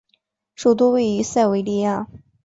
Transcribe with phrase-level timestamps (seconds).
[0.55, 2.07] 首府位于塞维利亚。